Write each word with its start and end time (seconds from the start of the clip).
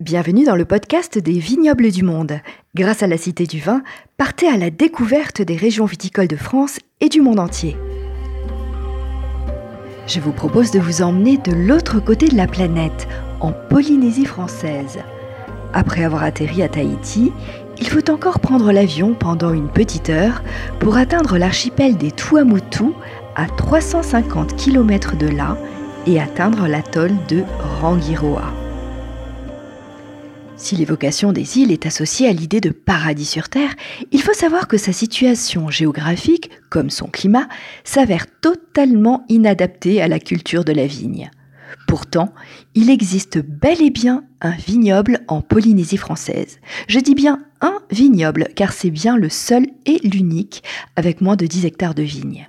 Bienvenue 0.00 0.44
dans 0.44 0.56
le 0.56 0.64
podcast 0.64 1.18
des 1.18 1.38
vignobles 1.38 1.92
du 1.92 2.02
monde. 2.02 2.40
Grâce 2.74 3.04
à 3.04 3.06
la 3.06 3.16
Cité 3.16 3.46
du 3.46 3.60
Vin, 3.60 3.84
partez 4.16 4.48
à 4.48 4.56
la 4.56 4.70
découverte 4.70 5.40
des 5.40 5.54
régions 5.54 5.84
viticoles 5.84 6.26
de 6.26 6.34
France 6.34 6.80
et 7.00 7.08
du 7.08 7.20
monde 7.20 7.38
entier. 7.38 7.76
Je 10.08 10.18
vous 10.18 10.32
propose 10.32 10.72
de 10.72 10.80
vous 10.80 11.02
emmener 11.02 11.36
de 11.36 11.52
l'autre 11.52 12.00
côté 12.00 12.26
de 12.26 12.36
la 12.36 12.48
planète, 12.48 13.06
en 13.38 13.52
Polynésie 13.52 14.24
française. 14.24 14.98
Après 15.72 16.02
avoir 16.02 16.24
atterri 16.24 16.64
à 16.64 16.68
Tahiti, 16.68 17.30
il 17.78 17.86
faut 17.88 18.10
encore 18.10 18.40
prendre 18.40 18.72
l'avion 18.72 19.14
pendant 19.14 19.52
une 19.52 19.68
petite 19.68 20.10
heure 20.10 20.42
pour 20.80 20.96
atteindre 20.96 21.38
l'archipel 21.38 21.96
des 21.96 22.10
Tuamotu 22.10 22.86
à 23.36 23.46
350 23.46 24.56
km 24.56 25.16
de 25.16 25.28
là 25.28 25.56
et 26.08 26.20
atteindre 26.20 26.66
l'atoll 26.66 27.12
de 27.28 27.44
Rangiroa. 27.80 28.63
Si 30.56 30.76
l'évocation 30.76 31.32
des 31.32 31.58
îles 31.58 31.72
est 31.72 31.84
associée 31.84 32.28
à 32.28 32.32
l'idée 32.32 32.60
de 32.60 32.70
paradis 32.70 33.24
sur 33.24 33.48
Terre, 33.48 33.74
il 34.12 34.22
faut 34.22 34.32
savoir 34.32 34.68
que 34.68 34.76
sa 34.76 34.92
situation 34.92 35.68
géographique, 35.68 36.50
comme 36.70 36.90
son 36.90 37.06
climat, 37.06 37.48
s'avère 37.82 38.26
totalement 38.40 39.24
inadaptée 39.28 40.00
à 40.00 40.08
la 40.08 40.20
culture 40.20 40.64
de 40.64 40.72
la 40.72 40.86
vigne. 40.86 41.30
Pourtant, 41.88 42.32
il 42.74 42.88
existe 42.88 43.38
bel 43.38 43.82
et 43.82 43.90
bien 43.90 44.24
un 44.40 44.52
vignoble 44.52 45.20
en 45.26 45.42
Polynésie 45.42 45.96
française. 45.96 46.60
Je 46.88 47.00
dis 47.00 47.14
bien 47.14 47.42
un 47.60 47.78
vignoble 47.90 48.48
car 48.54 48.72
c'est 48.72 48.90
bien 48.90 49.16
le 49.16 49.28
seul 49.28 49.66
et 49.86 49.98
l'unique 50.04 50.62
avec 50.96 51.20
moins 51.20 51.36
de 51.36 51.46
10 51.46 51.66
hectares 51.66 51.94
de 51.94 52.02
vignes. 52.02 52.48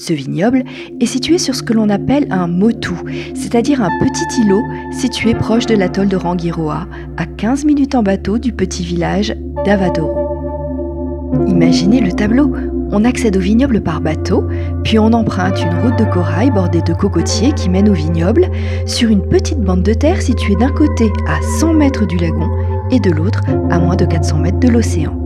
Ce 0.00 0.14
vignoble 0.14 0.64
est 0.98 1.04
situé 1.04 1.36
sur 1.36 1.54
ce 1.54 1.62
que 1.62 1.74
l'on 1.74 1.90
appelle 1.90 2.26
un 2.30 2.46
motu, 2.46 2.94
c'est-à-dire 3.34 3.82
un 3.82 3.90
petit 4.00 4.40
îlot 4.40 4.62
situé 4.92 5.34
proche 5.34 5.66
de 5.66 5.74
l'atoll 5.74 6.08
de 6.08 6.16
Rangiroa, 6.16 6.86
à 7.18 7.26
15 7.26 7.66
minutes 7.66 7.94
en 7.94 8.02
bateau 8.02 8.38
du 8.38 8.54
petit 8.54 8.82
village 8.82 9.36
d'Avadoro. 9.66 11.44
Imaginez 11.46 12.00
le 12.00 12.12
tableau. 12.12 12.50
On 12.92 13.04
accède 13.04 13.36
au 13.36 13.40
vignoble 13.40 13.82
par 13.82 14.00
bateau, 14.00 14.44
puis 14.84 14.98
on 14.98 15.12
emprunte 15.12 15.60
une 15.60 15.78
route 15.80 15.98
de 15.98 16.10
corail 16.10 16.50
bordée 16.50 16.80
de 16.80 16.94
cocotiers 16.94 17.52
qui 17.52 17.68
mène 17.68 17.90
au 17.90 17.92
vignoble 17.92 18.48
sur 18.86 19.10
une 19.10 19.28
petite 19.28 19.60
bande 19.60 19.82
de 19.82 19.92
terre 19.92 20.22
située 20.22 20.56
d'un 20.56 20.72
côté 20.72 21.12
à 21.28 21.42
100 21.58 21.74
mètres 21.74 22.06
du 22.06 22.16
lagon 22.16 22.48
et 22.90 23.00
de 23.00 23.10
l'autre 23.10 23.42
à 23.70 23.78
moins 23.78 23.96
de 23.96 24.06
400 24.06 24.38
mètres 24.38 24.60
de 24.60 24.68
l'océan. 24.68 25.19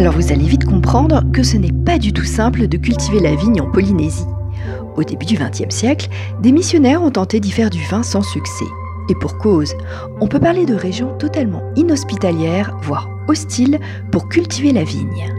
Alors 0.00 0.14
vous 0.14 0.32
allez 0.32 0.46
vite 0.46 0.64
comprendre 0.64 1.22
que 1.30 1.42
ce 1.42 1.58
n'est 1.58 1.74
pas 1.84 1.98
du 1.98 2.14
tout 2.14 2.24
simple 2.24 2.68
de 2.68 2.78
cultiver 2.78 3.20
la 3.20 3.34
vigne 3.34 3.60
en 3.60 3.70
Polynésie. 3.70 4.24
Au 4.96 5.04
début 5.04 5.26
du 5.26 5.36
XXe 5.36 5.68
siècle, 5.68 6.08
des 6.40 6.52
missionnaires 6.52 7.02
ont 7.02 7.10
tenté 7.10 7.38
d'y 7.38 7.50
faire 7.50 7.68
du 7.68 7.84
vin 7.84 8.02
sans 8.02 8.22
succès. 8.22 8.64
Et 9.10 9.14
pour 9.14 9.36
cause, 9.36 9.74
on 10.22 10.26
peut 10.26 10.40
parler 10.40 10.64
de 10.64 10.74
régions 10.74 11.14
totalement 11.18 11.60
inhospitalières, 11.76 12.74
voire 12.80 13.10
hostiles, 13.28 13.78
pour 14.10 14.30
cultiver 14.30 14.72
la 14.72 14.84
vigne. 14.84 15.34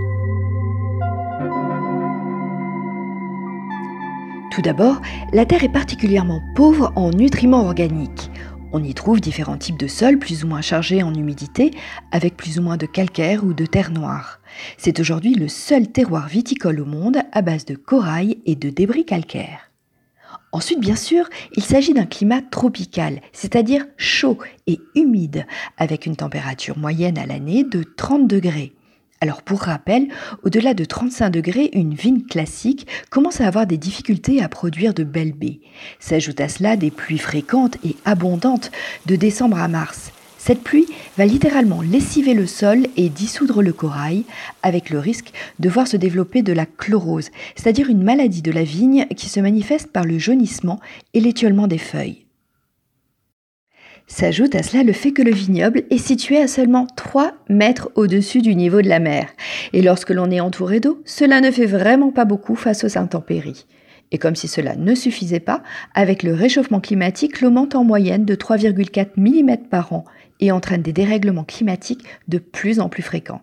Tout 4.52 4.62
d'abord, 4.62 5.02
la 5.34 5.48
terre 5.48 5.64
est 5.64 5.74
particulièrement 5.74 6.44
pauvre 6.56 6.94
en 6.96 7.10
nutriments 7.10 7.66
organiques. 7.66 8.30
On 8.74 8.84
y 8.84 8.94
trouve 8.94 9.20
différents 9.20 9.58
types 9.58 9.80
de 9.80 9.88
sols 9.88 10.18
plus 10.18 10.46
ou 10.46 10.48
moins 10.48 10.62
chargés 10.62 11.04
en 11.04 11.14
humidité, 11.14 11.72
avec 12.12 12.38
plus 12.38 12.58
ou 12.58 12.62
moins 12.62 12.78
de 12.78 12.86
calcaire 12.86 13.44
ou 13.44 13.54
de 13.54 13.66
terre 13.66 13.92
noire. 13.92 14.40
C'est 14.78 15.00
aujourd'hui 15.02 15.34
le 15.34 15.50
seul 15.50 15.88
terroir 15.88 16.30
viticole 16.30 16.80
au 16.80 16.86
monde 16.86 17.18
à 17.34 17.42
base 17.42 17.66
de 17.66 17.76
corail 17.76 18.38
et 18.46 18.56
de 18.56 18.70
débris 18.70 19.06
calcaires. 19.06 19.72
Ensuite, 20.54 20.80
bien 20.80 20.96
sûr, 20.96 21.30
il 21.56 21.64
s'agit 21.64 21.94
d'un 21.94 22.06
climat 22.06 22.42
tropical, 22.42 23.22
c'est-à-dire 23.34 23.86
chaud 23.98 24.38
et 24.68 24.80
humide, 24.96 25.46
avec 25.78 26.06
une 26.06 26.16
température 26.16 26.78
moyenne 26.78 27.18
à 27.18 27.26
l'année 27.26 27.66
de 27.66 27.84
30 27.84 28.28
degrés. 28.28 28.74
Alors 29.24 29.44
pour 29.44 29.60
rappel, 29.60 30.08
au-delà 30.42 30.74
de 30.74 30.84
35 30.84 31.30
degrés, 31.30 31.70
une 31.74 31.94
vigne 31.94 32.24
classique 32.24 32.88
commence 33.12 33.40
à 33.40 33.48
avoir 33.48 33.68
des 33.68 33.78
difficultés 33.78 34.42
à 34.42 34.50
produire 34.50 34.96
de 34.96 35.04
belles 35.04 35.34
baies. 35.34 35.60
S'ajoute 36.00 36.42
à 36.42 36.50
cela 36.50 36.76
des 36.76 36.90
pluies 36.90 37.20
fréquentes 37.20 37.78
et 37.86 37.96
abondantes 38.04 38.72
de 39.06 39.16
décembre 39.16 39.60
à 39.60 39.68
mars. 39.68 40.12
Cette 40.40 40.64
pluie 40.64 40.88
va 41.20 41.28
littéralement 41.28 41.84
lessiver 41.84 42.34
le 42.34 42.48
sol 42.48 42.88
et 42.98 43.10
dissoudre 43.10 43.62
le 43.62 43.74
corail, 43.74 44.24
avec 44.64 44.90
le 44.90 44.98
risque 44.98 45.32
de 45.60 45.70
voir 45.70 45.88
se 45.88 45.98
développer 45.98 46.42
de 46.42 46.52
la 46.52 46.66
chlorose, 46.66 47.30
c'est-à-dire 47.56 47.92
une 47.92 48.02
maladie 48.02 48.42
de 48.42 48.52
la 48.52 48.64
vigne 48.64 49.06
qui 49.16 49.30
se 49.30 49.40
manifeste 49.40 49.92
par 49.92 50.04
le 50.04 50.18
jaunissement 50.18 50.80
et 51.14 51.20
l'étiolement 51.20 51.68
des 51.68 51.78
feuilles. 51.78 52.21
S'ajoute 54.14 54.56
à 54.56 54.62
cela 54.62 54.84
le 54.84 54.92
fait 54.92 55.14
que 55.14 55.22
le 55.22 55.32
vignoble 55.32 55.84
est 55.90 55.98
situé 55.98 56.38
à 56.38 56.50
seulement 56.50 56.86
3 56.98 57.32
mètres 57.48 57.90
au-dessus 57.96 58.42
du 58.42 58.56
niveau 58.56 58.82
de 58.82 58.90
la 58.90 59.00
mer. 59.00 59.30
Et 59.72 59.82
lorsque 59.82 60.10
l'on 60.10 60.30
est 60.30 60.42
entouré 60.42 60.82
d'eau, 60.82 61.02
cela 61.06 61.40
ne 61.40 61.50
fait 61.50 61.66
vraiment 61.66 62.12
pas 62.12 62.26
beaucoup 62.26 62.56
face 62.56 62.84
aux 62.84 62.98
intempéries. 62.98 63.66
Et 64.12 64.18
comme 64.18 64.36
si 64.36 64.50
cela 64.50 64.76
ne 64.76 64.96
suffisait 64.96 65.40
pas, 65.40 65.64
avec 65.96 66.24
le 66.24 66.34
réchauffement 66.34 66.82
climatique, 66.82 67.40
l'eau 67.40 67.52
monte 67.52 67.74
en 67.74 67.86
moyenne 67.86 68.26
de 68.26 68.36
3,4 68.36 69.12
mm 69.16 69.70
par 69.70 69.94
an 69.94 70.04
et 70.42 70.52
entraîne 70.52 70.82
des 70.82 70.94
dérèglements 70.94 71.46
climatiques 71.46 72.04
de 72.28 72.38
plus 72.38 72.82
en 72.82 72.90
plus 72.90 73.04
fréquents. 73.04 73.42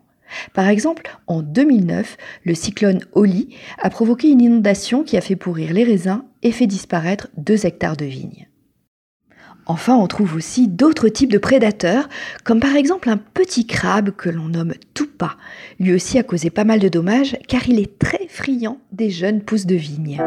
Par 0.52 0.68
exemple, 0.68 1.10
en 1.26 1.40
2009, 1.40 2.18
le 2.44 2.54
cyclone 2.54 3.00
Oli 3.12 3.56
a 3.80 3.88
provoqué 3.88 4.28
une 4.28 4.42
inondation 4.42 5.02
qui 5.02 5.16
a 5.16 5.22
fait 5.22 5.34
pourrir 5.34 5.72
les 5.72 5.84
raisins 5.84 6.24
et 6.42 6.52
fait 6.52 6.66
disparaître 6.66 7.28
2 7.38 7.64
hectares 7.64 7.96
de 7.96 8.04
vignes. 8.04 8.47
Enfin, 9.70 9.96
on 9.96 10.06
trouve 10.06 10.34
aussi 10.34 10.66
d'autres 10.66 11.10
types 11.10 11.30
de 11.30 11.36
prédateurs, 11.36 12.08
comme 12.42 12.58
par 12.58 12.74
exemple 12.74 13.10
un 13.10 13.18
petit 13.18 13.66
crabe 13.66 14.12
que 14.12 14.30
l'on 14.30 14.48
nomme 14.48 14.72
Tupa. 14.94 15.36
Lui 15.78 15.92
aussi 15.92 16.18
a 16.18 16.22
causé 16.22 16.48
pas 16.48 16.64
mal 16.64 16.80
de 16.80 16.88
dommages 16.88 17.36
car 17.48 17.68
il 17.68 17.78
est 17.78 17.98
très 17.98 18.26
friand 18.28 18.78
des 18.92 19.10
jeunes 19.10 19.42
pousses 19.42 19.66
de 19.66 19.74
vigne. 19.74 20.22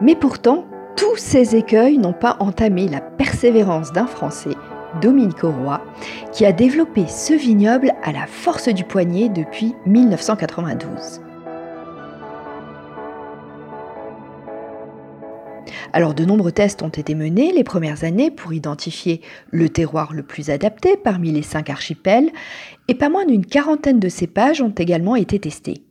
Mais 0.00 0.16
pourtant, 0.16 0.64
tous 0.96 1.16
ces 1.16 1.54
écueils 1.54 1.98
n'ont 1.98 2.12
pas 2.12 2.36
entamé 2.40 2.88
la 2.88 3.00
persévérance 3.00 3.92
d'un 3.92 4.06
Français 4.06 4.56
Dominique 5.00 5.42
Roy, 5.42 5.82
qui 6.32 6.44
a 6.44 6.52
développé 6.52 7.06
ce 7.06 7.34
vignoble 7.34 7.92
à 8.02 8.12
la 8.12 8.26
force 8.26 8.68
du 8.68 8.84
poignet 8.84 9.28
depuis 9.28 9.74
1992. 9.86 11.20
Alors 15.92 16.14
de 16.14 16.24
nombreux 16.24 16.52
tests 16.52 16.82
ont 16.82 16.88
été 16.88 17.14
menés 17.14 17.52
les 17.52 17.64
premières 17.64 18.04
années 18.04 18.30
pour 18.30 18.52
identifier 18.52 19.22
le 19.50 19.68
terroir 19.68 20.12
le 20.12 20.22
plus 20.22 20.50
adapté 20.50 20.96
parmi 20.96 21.32
les 21.32 21.42
cinq 21.42 21.70
archipels, 21.70 22.30
et 22.88 22.94
pas 22.94 23.08
moins 23.08 23.24
d'une 23.24 23.46
quarantaine 23.46 24.00
de 24.00 24.08
cépages 24.08 24.60
ont 24.60 24.74
également 24.76 25.16
été 25.16 25.38
testés. 25.38 25.82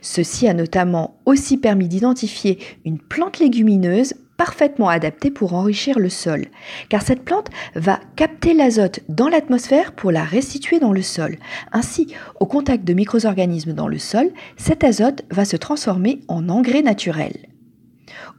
Ceci 0.00 0.48
a 0.48 0.54
notamment 0.54 1.20
aussi 1.26 1.58
permis 1.58 1.88
d'identifier 1.88 2.58
une 2.84 2.98
plante 2.98 3.38
légumineuse 3.38 4.14
parfaitement 4.36 4.88
adaptée 4.88 5.30
pour 5.30 5.54
enrichir 5.54 5.98
le 5.98 6.08
sol, 6.08 6.46
car 6.88 7.02
cette 7.02 7.24
plante 7.24 7.50
va 7.74 8.00
capter 8.16 8.54
l'azote 8.54 9.00
dans 9.08 9.28
l'atmosphère 9.28 9.92
pour 9.92 10.12
la 10.12 10.24
restituer 10.24 10.78
dans 10.78 10.92
le 10.92 11.02
sol. 11.02 11.36
Ainsi, 11.72 12.14
au 12.40 12.46
contact 12.46 12.84
de 12.84 12.94
micro-organismes 12.94 13.72
dans 13.72 13.88
le 13.88 13.98
sol, 13.98 14.30
cet 14.56 14.84
azote 14.84 15.24
va 15.30 15.44
se 15.44 15.56
transformer 15.56 16.20
en 16.28 16.48
engrais 16.48 16.82
naturel. 16.82 17.32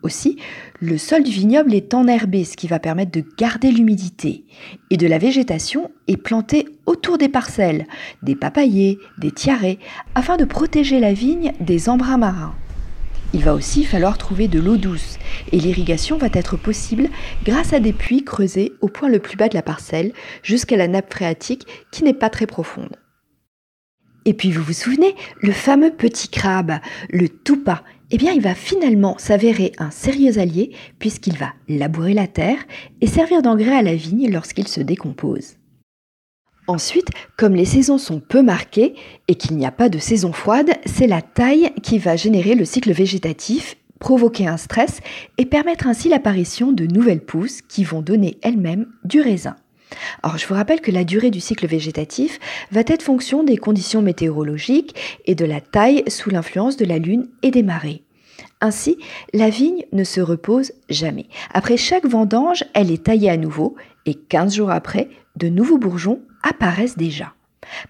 Aussi, 0.04 0.38
le 0.80 0.98
sol 0.98 1.24
du 1.24 1.32
vignoble 1.32 1.74
est 1.74 1.94
enherbé, 1.94 2.44
ce 2.44 2.56
qui 2.56 2.68
va 2.68 2.80
permettre 2.80 3.12
de 3.12 3.24
garder 3.38 3.72
l'humidité. 3.72 4.46
Et 4.92 4.98
de 4.98 5.08
la 5.08 5.18
végétation 5.18 5.90
est 6.08 6.18
plantée 6.18 6.68
autour 6.86 7.18
des 7.18 7.30
parcelles, 7.30 7.88
des 8.22 8.36
papayers, 8.36 9.00
des 9.18 9.32
tiarets, 9.32 9.80
afin 10.14 10.38
de 10.38 10.46
protéger 10.46 11.00
la 11.00 11.14
vigne 11.14 11.54
des 11.60 11.90
embruns 11.90 12.18
marins. 12.18 12.56
Il 13.36 13.44
va 13.44 13.54
aussi 13.54 13.84
falloir 13.84 14.18
trouver 14.18 14.48
de 14.48 14.62
l'eau 14.62 14.78
douce 14.78 15.20
et 15.52 15.60
l'irrigation 15.60 16.18
va 16.18 16.30
être 16.32 16.56
possible 16.56 17.10
grâce 17.44 17.74
à 17.74 17.82
des 17.82 17.92
puits 17.92 18.24
creusés 18.24 18.72
au 18.80 18.88
point 18.88 19.10
le 19.10 19.20
plus 19.20 19.36
bas 19.36 19.50
de 19.50 19.56
la 19.56 19.62
parcelle 19.62 20.14
jusqu'à 20.42 20.78
la 20.78 20.88
nappe 20.88 21.12
phréatique 21.12 21.68
qui 21.92 22.06
n'est 22.06 22.14
pas 22.14 22.30
très 22.30 22.48
profonde. 22.48 22.96
Et 24.24 24.34
puis 24.34 24.52
vous 24.52 24.64
vous 24.64 24.72
souvenez, 24.72 25.16
le 25.42 25.52
fameux 25.52 25.92
petit 25.92 26.30
crabe, 26.30 26.80
le 27.10 27.28
tupa, 27.28 27.84
eh 28.10 28.18
bien 28.18 28.32
il 28.32 28.42
va 28.42 28.56
finalement 28.56 29.18
s'avérer 29.18 29.74
un 29.80 29.92
sérieux 29.92 30.40
allié 30.40 30.72
puisqu'il 30.98 31.38
va 31.38 31.52
labourer 31.68 32.14
la 32.14 32.28
terre 32.28 32.60
et 33.02 33.08
servir 33.08 33.42
d'engrais 33.42 33.76
à 33.76 33.82
la 33.82 33.96
vigne 33.96 34.32
lorsqu'il 34.32 34.70
se 34.70 34.80
décompose. 34.80 35.56
Ensuite, 36.68 37.10
comme 37.38 37.56
les 37.56 37.66
saisons 37.66 37.98
sont 37.98 38.20
peu 38.20 38.42
marquées 38.42 38.96
et 39.28 39.36
qu'il 39.36 39.56
n'y 39.56 39.66
a 39.66 39.72
pas 39.72 39.90
de 39.90 40.00
saison 40.00 40.34
froide, 40.34 40.72
c'est 40.86 41.08
la 41.08 41.22
taille 41.22 41.72
qui 41.84 42.00
va 42.00 42.16
générer 42.16 42.56
le 42.56 42.66
cycle 42.66 42.92
végétatif 42.92 43.78
provoquer 44.00 44.48
un 44.48 44.58
stress 44.58 45.02
et 45.38 45.46
permettre 45.46 45.88
ainsi 45.88 46.10
l'apparition 46.10 46.72
de 46.72 46.86
nouvelles 46.86 47.24
pousses 47.24 47.62
qui 47.62 47.84
vont 47.84 48.02
donner 48.02 48.38
elles-mêmes 48.42 48.88
du 49.04 49.22
raisin. 49.22 49.56
Alors 50.24 50.38
je 50.38 50.48
vous 50.48 50.56
rappelle 50.56 50.82
que 50.82 50.92
la 50.92 51.04
durée 51.04 51.32
du 51.32 51.40
cycle 51.40 51.68
végétatif 51.68 52.40
va 52.72 52.82
être 52.86 53.04
fonction 53.04 53.44
des 53.44 53.58
conditions 53.58 54.02
météorologiques 54.02 54.96
et 55.26 55.36
de 55.36 55.46
la 55.46 55.62
taille 55.62 56.04
sous 56.08 56.30
l'influence 56.30 56.78
de 56.78 56.86
la 56.86 56.98
lune 56.98 57.28
et 57.44 57.52
des 57.52 57.64
marées. 57.64 58.04
Ainsi, 58.62 58.98
la 59.34 59.50
vigne 59.50 59.86
ne 59.94 60.04
se 60.04 60.22
repose 60.22 60.72
jamais. 60.90 61.28
Après 61.54 61.78
chaque 61.78 62.06
vendange, 62.06 62.64
elle 62.74 62.92
est 62.92 63.04
taillée 63.04 63.30
à 63.30 63.38
nouveau 63.38 63.76
et 64.06 64.16
15 64.16 64.56
jours 64.56 64.72
après, 64.72 65.10
de 65.36 65.50
nouveaux 65.50 65.78
bourgeons 65.78 66.22
apparaissent 66.46 66.98
déjà. 66.98 67.34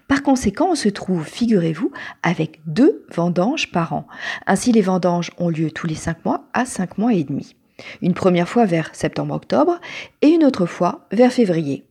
Par 0.08 0.22
conséquent, 0.22 0.70
on 0.70 0.74
se 0.74 0.88
trouve, 0.88 1.24
figurez-vous, 1.24 1.92
avec 2.22 2.60
deux 2.66 3.04
vendanges 3.14 3.70
par 3.70 3.92
an. 3.92 4.06
Ainsi, 4.46 4.72
les 4.72 4.80
vendanges 4.80 5.30
ont 5.38 5.50
lieu 5.50 5.70
tous 5.70 5.86
les 5.86 5.94
5 5.94 6.24
mois 6.24 6.44
à 6.54 6.64
5 6.64 6.98
mois 6.98 7.12
et 7.12 7.24
demi. 7.24 7.54
Une 8.00 8.14
première 8.14 8.48
fois 8.48 8.64
vers 8.64 8.94
septembre-octobre 8.94 9.78
et 10.22 10.28
une 10.28 10.44
autre 10.44 10.66
fois 10.66 11.06
vers 11.12 11.32
février. 11.32 11.84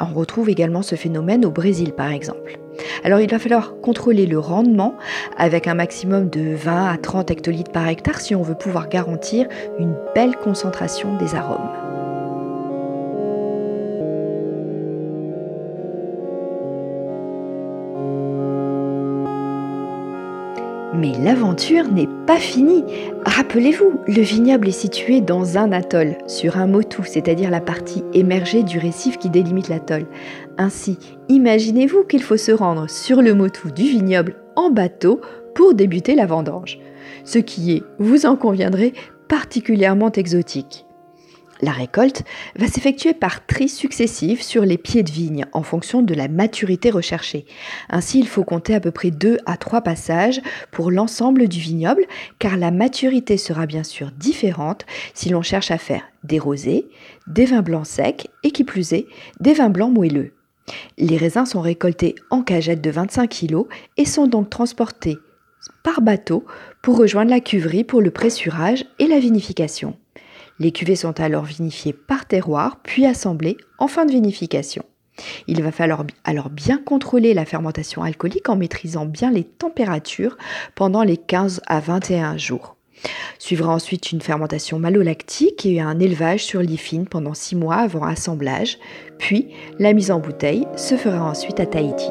On 0.00 0.14
retrouve 0.14 0.48
également 0.48 0.82
ce 0.82 0.96
phénomène 0.96 1.44
au 1.44 1.50
Brésil 1.50 1.92
par 1.92 2.10
exemple. 2.10 2.58
Alors 3.04 3.20
il 3.20 3.30
va 3.30 3.38
falloir 3.38 3.80
contrôler 3.82 4.26
le 4.26 4.38
rendement 4.38 4.94
avec 5.36 5.66
un 5.66 5.74
maximum 5.74 6.30
de 6.30 6.54
20 6.54 6.86
à 6.86 6.96
30 6.96 7.30
hectolitres 7.30 7.72
par 7.72 7.86
hectare 7.86 8.20
si 8.20 8.34
on 8.34 8.42
veut 8.42 8.54
pouvoir 8.54 8.88
garantir 8.88 9.46
une 9.78 9.94
belle 10.14 10.36
concentration 10.36 11.16
des 11.18 11.34
arômes. 11.34 11.99
Mais 21.00 21.12
l'aventure 21.18 21.90
n'est 21.90 22.08
pas 22.26 22.36
finie. 22.36 22.84
Rappelez-vous, 23.24 24.00
le 24.06 24.20
vignoble 24.20 24.68
est 24.68 24.72
situé 24.72 25.22
dans 25.22 25.56
un 25.56 25.72
atoll, 25.72 26.18
sur 26.26 26.58
un 26.58 26.66
motu, 26.66 27.00
c'est-à-dire 27.06 27.48
la 27.48 27.62
partie 27.62 28.04
émergée 28.12 28.62
du 28.62 28.78
récif 28.78 29.16
qui 29.16 29.30
délimite 29.30 29.70
l'atoll. 29.70 30.04
Ainsi, 30.58 30.98
imaginez-vous 31.30 32.04
qu'il 32.04 32.22
faut 32.22 32.36
se 32.36 32.52
rendre 32.52 32.90
sur 32.90 33.22
le 33.22 33.32
motu 33.32 33.72
du 33.72 33.84
vignoble 33.84 34.36
en 34.56 34.68
bateau 34.68 35.22
pour 35.54 35.72
débuter 35.72 36.14
la 36.14 36.26
vendange. 36.26 36.78
Ce 37.24 37.38
qui 37.38 37.72
est, 37.72 37.82
vous 37.98 38.26
en 38.26 38.36
conviendrez, 38.36 38.92
particulièrement 39.26 40.12
exotique. 40.12 40.84
La 41.62 41.72
récolte 41.72 42.24
va 42.56 42.68
s'effectuer 42.68 43.12
par 43.12 43.46
tri 43.46 43.68
successif 43.68 44.40
sur 44.40 44.64
les 44.64 44.78
pieds 44.78 45.02
de 45.02 45.10
vigne 45.10 45.44
en 45.52 45.62
fonction 45.62 46.00
de 46.00 46.14
la 46.14 46.28
maturité 46.28 46.90
recherchée. 46.90 47.44
Ainsi, 47.90 48.18
il 48.18 48.28
faut 48.28 48.44
compter 48.44 48.74
à 48.74 48.80
peu 48.80 48.90
près 48.90 49.10
2 49.10 49.38
à 49.44 49.58
3 49.58 49.82
passages 49.82 50.40
pour 50.70 50.90
l'ensemble 50.90 51.48
du 51.48 51.60
vignoble 51.60 52.04
car 52.38 52.56
la 52.56 52.70
maturité 52.70 53.36
sera 53.36 53.66
bien 53.66 53.84
sûr 53.84 54.10
différente 54.12 54.86
si 55.12 55.28
l'on 55.28 55.42
cherche 55.42 55.70
à 55.70 55.78
faire 55.78 56.02
des 56.24 56.38
rosés, 56.38 56.86
des 57.26 57.44
vins 57.44 57.62
blancs 57.62 57.86
secs 57.86 58.28
et 58.42 58.52
qui 58.52 58.64
plus 58.64 58.92
est, 58.94 59.06
des 59.40 59.52
vins 59.52 59.70
blancs 59.70 59.92
moelleux. 59.92 60.32
Les 60.96 61.16
raisins 61.16 61.46
sont 61.46 61.60
récoltés 61.60 62.14
en 62.30 62.42
cagettes 62.42 62.82
de 62.82 62.90
25 62.90 63.28
kg 63.28 63.64
et 63.96 64.04
sont 64.06 64.26
donc 64.26 64.48
transportés 64.48 65.18
par 65.82 66.00
bateau 66.00 66.44
pour 66.80 66.96
rejoindre 66.96 67.30
la 67.30 67.40
cuverie 67.40 67.84
pour 67.84 68.00
le 68.00 68.10
pressurage 68.10 68.86
et 68.98 69.06
la 69.06 69.18
vinification. 69.18 69.96
Les 70.60 70.72
cuvées 70.72 70.94
sont 70.94 71.18
alors 71.20 71.44
vinifiées 71.44 71.94
par 71.94 72.26
terroir, 72.26 72.78
puis 72.82 73.06
assemblées 73.06 73.56
en 73.78 73.88
fin 73.88 74.04
de 74.04 74.12
vinification. 74.12 74.84
Il 75.46 75.62
va 75.62 75.72
falloir 75.72 76.04
alors 76.24 76.50
bien 76.50 76.78
contrôler 76.78 77.34
la 77.34 77.44
fermentation 77.44 78.02
alcoolique 78.02 78.48
en 78.48 78.56
maîtrisant 78.56 79.06
bien 79.06 79.30
les 79.30 79.44
températures 79.44 80.36
pendant 80.74 81.02
les 81.02 81.16
15 81.16 81.62
à 81.66 81.80
21 81.80 82.36
jours. 82.36 82.76
Suivra 83.38 83.72
ensuite 83.72 84.12
une 84.12 84.20
fermentation 84.20 84.78
malolactique 84.78 85.64
et 85.64 85.80
un 85.80 85.98
élevage 85.98 86.44
sur 86.44 86.60
l'ifine 86.60 87.06
pendant 87.06 87.32
6 87.32 87.56
mois 87.56 87.76
avant 87.76 88.04
assemblage, 88.04 88.78
puis 89.18 89.48
la 89.78 89.94
mise 89.94 90.10
en 90.10 90.20
bouteille 90.20 90.66
se 90.76 90.96
fera 90.96 91.22
ensuite 91.22 91.60
à 91.60 91.66
Tahiti. 91.66 92.10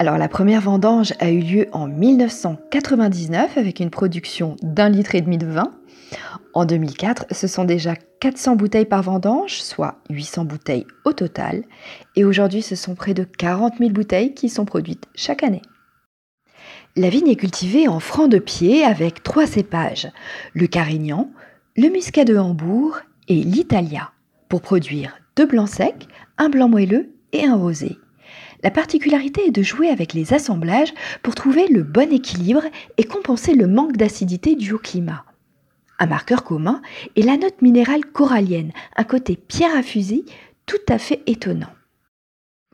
Alors 0.00 0.16
la 0.16 0.28
première 0.28 0.60
vendange 0.60 1.12
a 1.18 1.28
eu 1.32 1.40
lieu 1.40 1.66
en 1.72 1.88
1999 1.88 3.58
avec 3.58 3.80
une 3.80 3.90
production 3.90 4.54
d'un 4.62 4.88
litre 4.88 5.16
et 5.16 5.20
demi 5.20 5.38
de 5.38 5.46
vin. 5.46 5.74
En 6.54 6.64
2004, 6.64 7.26
ce 7.32 7.48
sont 7.48 7.64
déjà 7.64 7.96
400 8.20 8.54
bouteilles 8.54 8.84
par 8.84 9.02
vendange, 9.02 9.60
soit 9.60 9.96
800 10.08 10.44
bouteilles 10.44 10.86
au 11.04 11.12
total. 11.12 11.64
Et 12.14 12.24
aujourd'hui, 12.24 12.62
ce 12.62 12.76
sont 12.76 12.94
près 12.94 13.12
de 13.12 13.24
40 13.24 13.78
000 13.78 13.90
bouteilles 13.90 14.34
qui 14.34 14.48
sont 14.48 14.64
produites 14.64 15.08
chaque 15.16 15.42
année. 15.42 15.62
La 16.94 17.10
vigne 17.10 17.28
est 17.28 17.36
cultivée 17.36 17.88
en 17.88 17.98
franc 17.98 18.28
de 18.28 18.38
pied 18.38 18.84
avec 18.84 19.24
trois 19.24 19.48
cépages, 19.48 20.12
le 20.54 20.68
Carignan, 20.68 21.28
le 21.76 21.88
Muscat 21.88 22.24
de 22.24 22.36
Hambourg 22.36 23.00
et 23.26 23.42
l'Italia, 23.42 24.12
pour 24.48 24.62
produire 24.62 25.18
deux 25.34 25.46
blancs 25.46 25.68
secs, 25.68 26.06
un 26.38 26.50
blanc 26.50 26.68
moelleux 26.68 27.10
et 27.32 27.44
un 27.44 27.56
rosé. 27.56 27.98
La 28.62 28.70
particularité 28.70 29.46
est 29.46 29.52
de 29.52 29.62
jouer 29.62 29.88
avec 29.88 30.14
les 30.14 30.32
assemblages 30.34 30.92
pour 31.22 31.34
trouver 31.34 31.68
le 31.68 31.82
bon 31.82 32.12
équilibre 32.12 32.64
et 32.96 33.04
compenser 33.04 33.54
le 33.54 33.66
manque 33.66 33.96
d'acidité 33.96 34.56
dû 34.56 34.72
au 34.72 34.78
climat. 34.78 35.24
Un 36.00 36.06
marqueur 36.06 36.44
commun 36.44 36.80
est 37.16 37.22
la 37.22 37.36
note 37.36 37.62
minérale 37.62 38.04
corallienne, 38.04 38.72
un 38.96 39.04
côté 39.04 39.36
pierre 39.36 39.76
à 39.76 39.82
fusil 39.82 40.24
tout 40.66 40.76
à 40.88 40.98
fait 40.98 41.22
étonnant. 41.26 41.72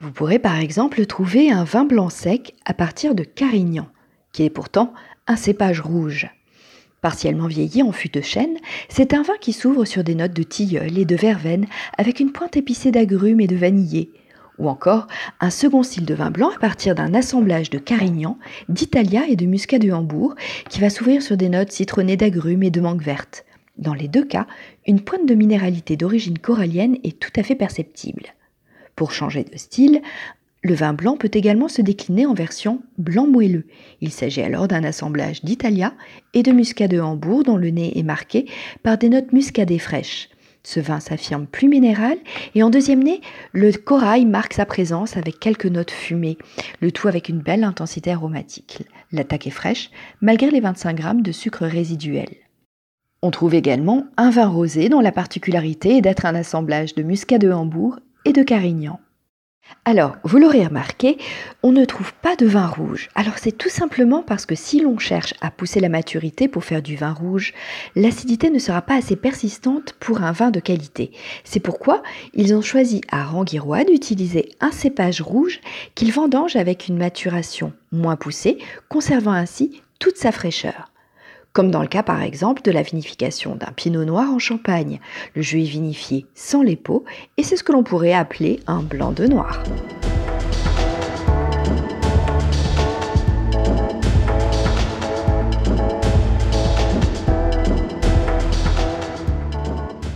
Vous 0.00 0.10
pourrez 0.10 0.38
par 0.38 0.58
exemple 0.58 1.06
trouver 1.06 1.50
un 1.50 1.64
vin 1.64 1.84
blanc 1.84 2.10
sec 2.10 2.54
à 2.64 2.75
partir 2.75 3.14
de 3.14 3.25
Carignan, 3.25 3.88
qui 4.32 4.42
est 4.42 4.50
pourtant 4.50 4.92
un 5.26 5.36
cépage 5.36 5.81
rouge. 5.81 6.28
Partiellement 7.00 7.46
vieilli 7.46 7.82
en 7.82 7.92
fût 7.92 8.08
de 8.08 8.20
chêne, 8.20 8.56
c'est 8.88 9.14
un 9.14 9.22
vin 9.22 9.36
qui 9.40 9.52
s'ouvre 9.52 9.84
sur 9.84 10.02
des 10.02 10.14
notes 10.14 10.32
de 10.32 10.42
tilleul 10.42 10.98
et 10.98 11.04
de 11.04 11.16
verveine 11.16 11.66
avec 11.96 12.20
une 12.20 12.32
pointe 12.32 12.56
épicée 12.56 12.90
d'agrumes 12.90 13.40
et 13.40 13.46
de 13.46 13.56
vanillé, 13.56 14.10
ou 14.58 14.68
encore 14.68 15.06
un 15.40 15.50
second 15.50 15.82
style 15.82 16.04
de 16.04 16.14
vin 16.14 16.30
blanc 16.30 16.50
à 16.54 16.58
partir 16.58 16.94
d'un 16.94 17.14
assemblage 17.14 17.70
de 17.70 17.78
Carignan, 17.78 18.38
d'Italia 18.68 19.22
et 19.28 19.36
de 19.36 19.46
Muscat 19.46 19.78
de 19.78 19.90
Hambourg 19.90 20.34
qui 20.68 20.80
va 20.80 20.90
s'ouvrir 20.90 21.22
sur 21.22 21.36
des 21.36 21.48
notes 21.48 21.72
citronnées 21.72 22.16
d'agrumes 22.16 22.62
et 22.62 22.70
de 22.70 22.80
mangue 22.80 23.02
verte. 23.02 23.44
Dans 23.76 23.94
les 23.94 24.08
deux 24.08 24.24
cas, 24.24 24.46
une 24.86 25.00
pointe 25.00 25.26
de 25.26 25.34
minéralité 25.34 25.96
d'origine 25.96 26.38
corallienne 26.38 26.98
est 27.02 27.18
tout 27.18 27.32
à 27.36 27.42
fait 27.42 27.56
perceptible. 27.56 28.34
Pour 28.94 29.12
changer 29.12 29.42
de 29.42 29.56
style, 29.58 30.00
le 30.62 30.74
vin 30.74 30.94
blanc 30.94 31.16
peut 31.16 31.30
également 31.32 31.68
se 31.68 31.82
décliner 31.82 32.24
en 32.24 32.32
version 32.32 32.80
blanc 32.96 33.26
moelleux. 33.26 33.66
Il 34.00 34.10
s'agit 34.10 34.40
alors 34.40 34.68
d'un 34.68 34.84
assemblage 34.84 35.44
d'Italia 35.44 35.93
et 36.32 36.43
de 36.43 36.52
Muscat 36.52 36.88
de 36.88 37.00
Hambourg 37.00 37.43
dont 37.43 37.56
le 37.56 37.69
nez 37.69 37.98
est 37.98 38.02
marqué 38.02 38.46
par 38.82 38.96
des 38.96 39.10
notes 39.10 39.32
muscadées 39.32 39.79
fraîches. 39.79 40.31
Ce 40.66 40.80
vin 40.80 40.98
s'affirme 40.98 41.46
plus 41.46 41.68
minéral 41.68 42.16
et 42.54 42.62
en 42.62 42.70
deuxième 42.70 43.02
nez, 43.02 43.20
le 43.52 43.70
corail 43.72 44.24
marque 44.24 44.54
sa 44.54 44.64
présence 44.64 45.18
avec 45.18 45.38
quelques 45.38 45.66
notes 45.66 45.90
fumées, 45.90 46.38
le 46.80 46.90
tout 46.90 47.06
avec 47.06 47.28
une 47.28 47.40
belle 47.40 47.64
intensité 47.64 48.10
aromatique. 48.10 48.82
L'attaque 49.12 49.46
est 49.46 49.50
fraîche 49.50 49.90
malgré 50.22 50.50
les 50.50 50.60
25 50.60 50.96
grammes 50.96 51.22
de 51.22 51.32
sucre 51.32 51.66
résiduel. 51.66 52.28
On 53.20 53.30
trouve 53.30 53.54
également 53.54 54.06
un 54.16 54.30
vin 54.30 54.48
rosé 54.48 54.88
dont 54.88 55.00
la 55.00 55.12
particularité 55.12 55.98
est 55.98 56.02
d'être 56.02 56.26
un 56.26 56.34
assemblage 56.34 56.94
de 56.94 57.02
muscat 57.02 57.38
de 57.38 57.52
Hambourg 57.52 58.00
et 58.24 58.32
de 58.32 58.42
Carignan. 58.42 59.00
Alors, 59.86 60.16
vous 60.24 60.38
l'aurez 60.38 60.64
remarqué, 60.64 61.18
on 61.62 61.70
ne 61.70 61.84
trouve 61.84 62.14
pas 62.14 62.36
de 62.36 62.46
vin 62.46 62.66
rouge. 62.66 63.10
Alors 63.14 63.36
c'est 63.36 63.52
tout 63.52 63.68
simplement 63.68 64.22
parce 64.22 64.46
que 64.46 64.54
si 64.54 64.80
l'on 64.80 64.98
cherche 64.98 65.34
à 65.42 65.50
pousser 65.50 65.78
la 65.78 65.90
maturité 65.90 66.48
pour 66.48 66.64
faire 66.64 66.80
du 66.80 66.96
vin 66.96 67.12
rouge, 67.12 67.52
l'acidité 67.94 68.48
ne 68.48 68.58
sera 68.58 68.80
pas 68.80 68.96
assez 68.96 69.14
persistante 69.14 69.94
pour 70.00 70.22
un 70.22 70.32
vin 70.32 70.50
de 70.50 70.60
qualité. 70.60 71.12
C'est 71.44 71.60
pourquoi 71.60 72.02
ils 72.32 72.54
ont 72.54 72.62
choisi 72.62 73.02
à 73.10 73.24
Ranguirois 73.24 73.84
d'utiliser 73.84 74.48
un 74.60 74.72
cépage 74.72 75.20
rouge 75.20 75.60
qu'ils 75.94 76.12
vendangent 76.12 76.56
avec 76.56 76.88
une 76.88 76.96
maturation 76.96 77.74
moins 77.92 78.16
poussée, 78.16 78.58
conservant 78.88 79.32
ainsi 79.32 79.82
toute 79.98 80.16
sa 80.16 80.32
fraîcheur 80.32 80.94
comme 81.55 81.70
dans 81.70 81.81
le 81.81 81.89
cas 81.89 82.03
par 82.03 82.20
exemple 82.20 82.61
de 82.63 82.70
la 82.70 82.82
vinification 82.82 83.55
d'un 83.55 83.73
pinot 83.75 84.05
noir 84.05 84.31
en 84.31 84.39
Champagne. 84.39 85.01
Le 85.34 85.41
jus 85.41 85.63
est 85.63 85.70
vinifié 85.70 86.27
sans 86.34 86.63
les 86.63 86.77
peaux 86.77 87.05
et 87.39 87.43
c'est 87.43 87.56
ce 87.56 87.63
que 87.63 87.73
l'on 87.73 87.84
pourrait 87.84 88.13
appeler 88.13 88.61
un 88.67 88.82
blanc 88.82 89.13
de 89.13 89.27
noir. 89.27 89.63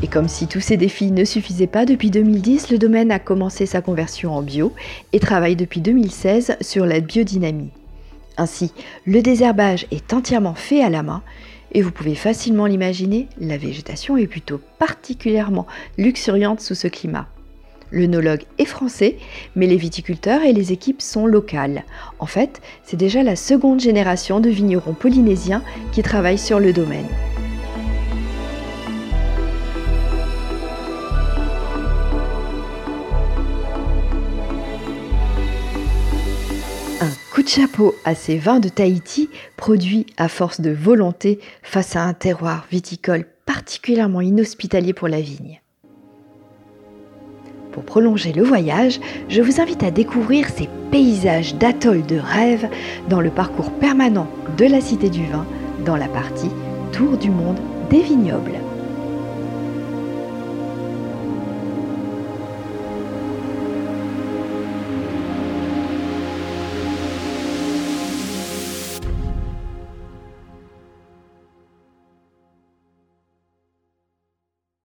Et 0.02 0.06
comme 0.08 0.28
si 0.28 0.48
tous 0.48 0.60
ces 0.60 0.76
défis 0.76 1.12
ne 1.12 1.24
suffisaient 1.24 1.66
pas, 1.66 1.84
depuis 1.84 2.10
2010, 2.10 2.70
le 2.70 2.78
domaine 2.78 3.12
a 3.12 3.18
commencé 3.18 3.66
sa 3.66 3.80
conversion 3.80 4.32
en 4.32 4.42
bio 4.42 4.72
et 5.12 5.20
travaille 5.20 5.56
depuis 5.56 5.80
2016 5.80 6.56
sur 6.60 6.86
la 6.86 7.00
biodynamie. 7.00 7.70
Ainsi, 8.38 8.72
le 9.04 9.20
désherbage 9.20 9.86
est 9.90 10.12
entièrement 10.12 10.54
fait 10.54 10.82
à 10.82 10.88
la 10.88 11.02
main 11.02 11.22
et 11.72 11.82
vous 11.82 11.90
pouvez 11.90 12.14
facilement 12.14 12.66
l'imaginer, 12.66 13.28
la 13.38 13.58
végétation 13.58 14.16
est 14.16 14.28
plutôt 14.28 14.60
particulièrement 14.78 15.66
luxuriante 15.98 16.60
sous 16.60 16.76
ce 16.76 16.88
climat. 16.88 17.26
L'œnologue 17.90 18.44
est 18.58 18.64
français, 18.64 19.16
mais 19.56 19.66
les 19.66 19.76
viticulteurs 19.76 20.42
et 20.42 20.52
les 20.52 20.72
équipes 20.72 21.02
sont 21.02 21.26
locales. 21.26 21.84
En 22.20 22.26
fait, 22.26 22.60
c'est 22.84 22.96
déjà 22.96 23.22
la 23.22 23.36
seconde 23.36 23.80
génération 23.80 24.40
de 24.40 24.50
vignerons 24.50 24.94
polynésiens 24.94 25.62
qui 25.92 26.02
travaillent 26.02 26.38
sur 26.38 26.60
le 26.60 26.72
domaine. 26.72 27.08
Coup 37.38 37.44
de 37.44 37.48
chapeau 37.48 37.94
à 38.04 38.16
ces 38.16 38.36
vins 38.36 38.58
de 38.58 38.68
Tahiti, 38.68 39.30
produits 39.56 40.06
à 40.16 40.26
force 40.26 40.60
de 40.60 40.72
volonté 40.72 41.38
face 41.62 41.94
à 41.94 42.02
un 42.02 42.12
terroir 42.12 42.66
viticole 42.68 43.26
particulièrement 43.46 44.20
inhospitalier 44.20 44.92
pour 44.92 45.06
la 45.06 45.20
vigne. 45.20 45.60
Pour 47.70 47.84
prolonger 47.84 48.32
le 48.32 48.42
voyage, 48.42 48.98
je 49.28 49.40
vous 49.40 49.60
invite 49.60 49.84
à 49.84 49.92
découvrir 49.92 50.48
ces 50.48 50.68
paysages 50.90 51.54
d'atoll 51.54 52.04
de 52.04 52.18
rêve 52.18 52.68
dans 53.08 53.20
le 53.20 53.30
parcours 53.30 53.70
permanent 53.70 54.26
de 54.56 54.64
la 54.64 54.80
Cité 54.80 55.08
du 55.08 55.24
Vin, 55.26 55.46
dans 55.86 55.96
la 55.96 56.08
partie 56.08 56.50
Tour 56.92 57.18
du 57.18 57.30
monde 57.30 57.60
des 57.88 58.00
vignobles. 58.00 58.67